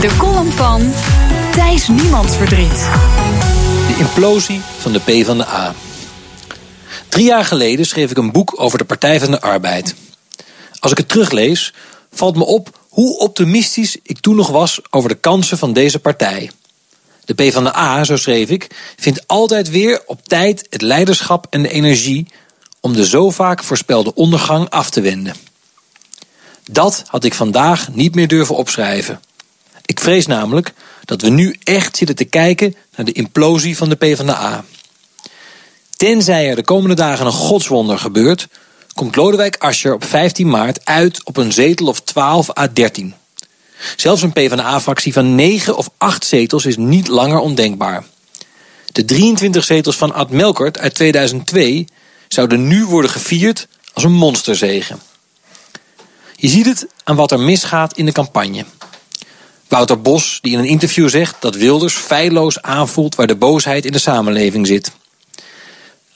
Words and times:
De 0.00 0.16
column 0.16 0.52
van 0.52 0.92
Thijs 1.52 1.88
Niemandsverdriet. 1.88 2.88
De 3.86 3.96
implosie 3.98 4.60
van 4.78 4.92
de 4.92 4.98
P 4.98 5.24
van 5.26 5.38
de 5.38 5.46
A. 5.46 5.74
Drie 7.08 7.24
jaar 7.24 7.44
geleden 7.44 7.86
schreef 7.86 8.10
ik 8.10 8.16
een 8.16 8.32
boek 8.32 8.60
over 8.60 8.78
de 8.78 8.84
Partij 8.84 9.20
van 9.20 9.30
de 9.30 9.40
Arbeid. 9.40 9.94
Als 10.80 10.92
ik 10.92 10.98
het 10.98 11.08
teruglees, 11.08 11.74
valt 12.12 12.36
me 12.36 12.44
op 12.44 12.78
hoe 12.88 13.18
optimistisch 13.18 13.96
ik 14.02 14.20
toen 14.20 14.36
nog 14.36 14.48
was 14.48 14.80
over 14.90 15.08
de 15.08 15.14
kansen 15.14 15.58
van 15.58 15.72
deze 15.72 15.98
partij. 15.98 16.50
De 17.24 17.34
P 17.34 17.52
van 17.52 17.64
de 17.64 17.76
A, 17.76 18.04
zo 18.04 18.16
schreef 18.16 18.50
ik, 18.50 18.66
vindt 18.96 19.26
altijd 19.26 19.70
weer 19.70 20.02
op 20.06 20.28
tijd 20.28 20.66
het 20.70 20.82
leiderschap 20.82 21.46
en 21.50 21.62
de 21.62 21.70
energie 21.70 22.26
om 22.80 22.92
de 22.92 23.06
zo 23.06 23.30
vaak 23.30 23.62
voorspelde 23.64 24.14
ondergang 24.14 24.70
af 24.70 24.90
te 24.90 25.00
wenden. 25.00 25.34
Dat 26.70 27.04
had 27.06 27.24
ik 27.24 27.34
vandaag 27.34 27.88
niet 27.92 28.14
meer 28.14 28.28
durven 28.28 28.56
opschrijven. 28.56 29.20
Ik 29.88 30.00
vrees 30.00 30.26
namelijk 30.26 30.72
dat 31.04 31.22
we 31.22 31.28
nu 31.28 31.56
echt 31.64 31.96
zitten 31.96 32.16
te 32.16 32.24
kijken 32.24 32.74
naar 32.96 33.06
de 33.06 33.12
implosie 33.12 33.76
van 33.76 33.88
de 33.88 33.94
PvdA. 33.94 34.64
Tenzij 35.96 36.48
er 36.48 36.56
de 36.56 36.64
komende 36.64 36.94
dagen 36.94 37.26
een 37.26 37.32
godswonder 37.32 37.98
gebeurt, 37.98 38.48
komt 38.92 39.16
Lodewijk 39.16 39.56
Asscher 39.58 39.94
op 39.94 40.04
15 40.04 40.48
maart 40.48 40.84
uit 40.84 41.24
op 41.24 41.36
een 41.36 41.52
zetel 41.52 41.86
of 41.86 42.00
12 42.00 42.58
à 42.58 42.68
13. 42.72 43.14
Zelfs 43.96 44.22
een 44.22 44.32
PvdA-fractie 44.32 45.12
van 45.12 45.34
9 45.34 45.76
of 45.76 45.90
8 45.98 46.24
zetels 46.24 46.66
is 46.66 46.76
niet 46.76 47.08
langer 47.08 47.38
ondenkbaar. 47.38 48.04
De 48.86 49.04
23 49.04 49.64
zetels 49.64 49.96
van 49.96 50.14
Ad 50.14 50.30
Melkert 50.30 50.78
uit 50.78 50.94
2002 50.94 51.86
zouden 52.28 52.66
nu 52.66 52.84
worden 52.84 53.10
gevierd 53.10 53.68
als 53.92 54.04
een 54.04 54.12
monsterzegen. 54.12 55.00
Je 56.36 56.48
ziet 56.48 56.66
het 56.66 56.86
aan 57.04 57.16
wat 57.16 57.30
er 57.30 57.40
misgaat 57.40 57.96
in 57.96 58.06
de 58.06 58.12
campagne. 58.12 58.64
Wouter 59.68 60.00
Bos, 60.00 60.38
die 60.42 60.52
in 60.52 60.58
een 60.58 60.64
interview 60.64 61.08
zegt 61.08 61.36
dat 61.40 61.54
Wilders 61.54 61.94
feilloos 61.94 62.62
aanvoelt 62.62 63.14
waar 63.14 63.26
de 63.26 63.36
boosheid 63.36 63.84
in 63.84 63.92
de 63.92 63.98
samenleving 63.98 64.66
zit. 64.66 64.92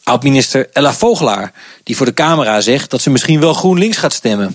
Oud-minister 0.03 0.69
Ella 0.72 0.94
Vogelaar, 0.94 1.53
die 1.83 1.97
voor 1.97 2.06
de 2.06 2.14
camera 2.14 2.61
zegt 2.61 2.91
dat 2.91 3.03
ze 3.03 3.11
misschien 3.11 3.41
wel 3.41 3.55
GroenLinks 3.55 3.97
gaat 3.97 4.12
stemmen. 4.12 4.55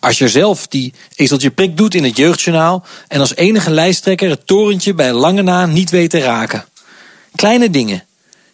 Als 0.00 0.18
je 0.18 0.28
zelf 0.28 0.66
die 0.66 0.92
ezeltje 1.14 1.50
prik 1.50 1.76
doet 1.76 1.94
in 1.94 2.04
het 2.04 2.16
jeugdjournaal 2.16 2.84
en 3.08 3.20
als 3.20 3.34
enige 3.34 3.70
lijsttrekker 3.70 4.30
het 4.30 4.46
torentje 4.46 4.94
bij 4.94 5.12
lange 5.12 5.42
na 5.42 5.66
niet 5.66 5.90
weet 5.90 6.10
te 6.10 6.18
raken. 6.18 6.64
Kleine 7.34 7.70
dingen, 7.70 8.04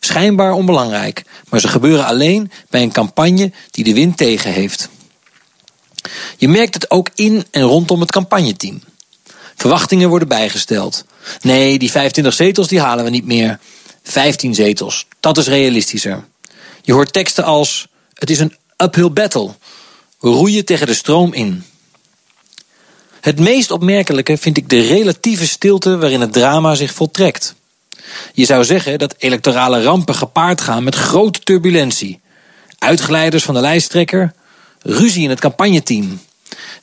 schijnbaar 0.00 0.52
onbelangrijk, 0.52 1.24
maar 1.48 1.60
ze 1.60 1.68
gebeuren 1.68 2.06
alleen 2.06 2.50
bij 2.70 2.82
een 2.82 2.92
campagne 2.92 3.52
die 3.70 3.84
de 3.84 3.94
wind 3.94 4.16
tegen 4.16 4.52
heeft. 4.52 4.88
Je 6.36 6.48
merkt 6.48 6.74
het 6.74 6.90
ook 6.90 7.08
in 7.14 7.44
en 7.50 7.62
rondom 7.62 8.00
het 8.00 8.12
campagneteam. 8.12 8.82
Verwachtingen 9.62 10.08
worden 10.08 10.28
bijgesteld. 10.28 11.04
Nee, 11.40 11.78
die 11.78 11.90
25 11.90 12.34
zetels 12.34 12.68
die 12.68 12.80
halen 12.80 13.04
we 13.04 13.10
niet 13.10 13.26
meer. 13.26 13.58
15 14.02 14.54
zetels, 14.54 15.06
dat 15.20 15.38
is 15.38 15.46
realistischer. 15.46 16.24
Je 16.82 16.92
hoort 16.92 17.12
teksten 17.12 17.44
als: 17.44 17.88
Het 18.14 18.30
is 18.30 18.38
een 18.38 18.56
uphill 18.76 19.10
battle. 19.10 19.50
Roeien 20.18 20.64
tegen 20.64 20.86
de 20.86 20.94
stroom 20.94 21.32
in. 21.32 21.64
Het 23.20 23.38
meest 23.38 23.70
opmerkelijke 23.70 24.36
vind 24.36 24.56
ik 24.56 24.68
de 24.68 24.80
relatieve 24.80 25.46
stilte 25.46 25.96
waarin 25.96 26.20
het 26.20 26.32
drama 26.32 26.74
zich 26.74 26.94
voltrekt. 26.94 27.54
Je 28.32 28.44
zou 28.44 28.64
zeggen 28.64 28.98
dat 28.98 29.14
electorale 29.18 29.82
rampen 29.82 30.14
gepaard 30.14 30.60
gaan 30.60 30.84
met 30.84 30.94
grote 30.94 31.40
turbulentie. 31.40 32.20
Uitglijders 32.78 33.44
van 33.44 33.54
de 33.54 33.60
lijsttrekker, 33.60 34.34
ruzie 34.80 35.22
in 35.22 35.30
het 35.30 35.40
campagneteam. 35.40 36.20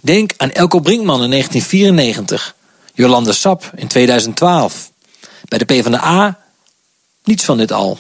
Denk 0.02 0.34
aan 0.38 0.52
Elko 0.52 0.80
Brinkman 0.80 1.24
in 1.24 1.30
1994, 1.30 2.58
Jolande 3.00 3.34
Sap 3.34 3.72
in 3.76 3.88
2012. 3.88 4.92
Bij 5.48 5.58
de 5.58 5.66
PvdA 5.66 6.40
niets 7.24 7.44
van 7.44 7.58
dit 7.58 7.72
al. 7.72 8.00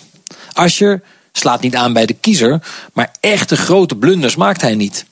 Ascher 0.53 1.02
slaat 1.31 1.61
niet 1.61 1.75
aan 1.75 1.94
bij 1.94 2.05
de 2.05 2.14
kiezer, 2.14 2.61
maar 2.93 3.11
echte 3.20 3.55
grote 3.55 3.95
blunders 3.95 4.36
maakt 4.36 4.61
hij 4.61 4.76
niet. 4.76 5.05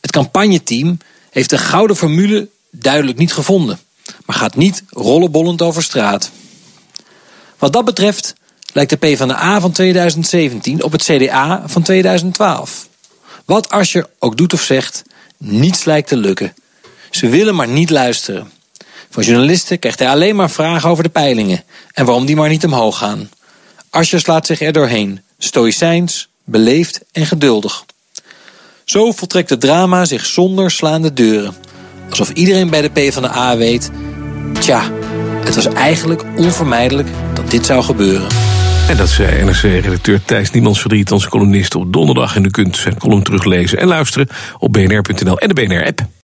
Het 0.00 0.10
campagneteam 0.10 0.98
heeft 1.30 1.50
de 1.50 1.58
gouden 1.58 1.96
formule 1.96 2.48
duidelijk 2.70 3.18
niet 3.18 3.32
gevonden, 3.32 3.78
maar 4.26 4.36
gaat 4.36 4.56
niet 4.56 4.82
rollenbollend 4.90 5.62
over 5.62 5.82
straat. 5.82 6.30
Wat 7.58 7.72
dat 7.72 7.84
betreft 7.84 8.34
lijkt 8.72 8.90
de 8.90 8.96
PvdA 8.96 9.60
van 9.60 9.72
2017 9.72 10.82
op 10.82 10.92
het 10.92 11.02
CDA 11.02 11.62
van 11.66 11.82
2012. 11.82 12.88
Wat 13.44 13.68
Ascher 13.68 14.10
ook 14.18 14.36
doet 14.36 14.52
of 14.52 14.62
zegt, 14.62 15.02
niets 15.36 15.84
lijkt 15.84 16.08
te 16.08 16.16
lukken. 16.16 16.54
Ze 17.10 17.28
willen 17.28 17.54
maar 17.54 17.68
niet 17.68 17.90
luisteren. 17.90 18.56
Van 19.10 19.22
journalisten 19.22 19.78
krijgt 19.78 19.98
hij 19.98 20.08
alleen 20.08 20.36
maar 20.36 20.50
vragen 20.50 20.88
over 20.90 21.02
de 21.02 21.08
peilingen 21.08 21.64
en 21.92 22.04
waarom 22.04 22.26
die 22.26 22.36
maar 22.36 22.48
niet 22.48 22.64
omhoog 22.64 22.98
gaan. 22.98 23.30
Ascher 23.90 24.20
slaat 24.20 24.46
zich 24.46 24.60
er 24.60 24.72
doorheen, 24.72 25.20
stoïcijns, 25.38 26.28
beleefd 26.44 27.00
en 27.12 27.26
geduldig. 27.26 27.84
Zo 28.84 29.12
voltrekt 29.12 29.50
het 29.50 29.60
drama 29.60 30.04
zich 30.04 30.26
zonder 30.26 30.70
slaande 30.70 31.12
deuren. 31.12 31.54
Alsof 32.10 32.30
iedereen 32.30 32.70
bij 32.70 32.82
de 32.82 32.90
PvdA 32.90 33.56
weet: 33.56 33.90
tja, 34.60 34.90
het 35.44 35.54
was 35.54 35.66
eigenlijk 35.66 36.24
onvermijdelijk 36.36 37.08
dat 37.34 37.50
dit 37.50 37.66
zou 37.66 37.82
gebeuren. 37.82 38.28
En 38.88 38.96
dat 38.96 39.08
zei 39.08 39.44
NRC-redacteur 39.44 40.24
Thijs 40.24 40.50
Niemands 40.50 40.80
Verdriet, 40.80 41.12
onze 41.12 41.28
columnist 41.28 41.74
op 41.74 41.92
donderdag. 41.92 42.36
En 42.36 42.44
u 42.44 42.50
kunt 42.50 42.76
zijn 42.76 42.98
column 42.98 43.22
teruglezen 43.22 43.78
en 43.78 43.86
luisteren 43.86 44.28
op 44.58 44.72
bnr.nl 44.72 45.38
en 45.38 45.48
de 45.48 45.54
BNR-app. 45.54 46.08